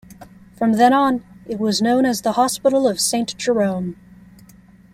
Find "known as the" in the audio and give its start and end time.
1.79-2.31